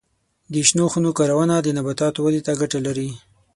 [0.53, 3.09] د شنو خونو کارونه د نباتاتو ودې ته ګټه لري.